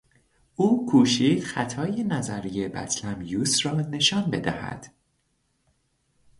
[0.55, 4.89] او کوشید خطای نظریهی بطلمیوس را نشان بدهد.